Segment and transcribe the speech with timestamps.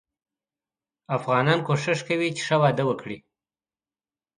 [1.17, 3.17] افغانان کوښښ کوي چې ښه واده وګړي.